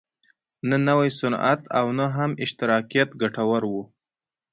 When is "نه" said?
0.69-0.77, 1.99-2.05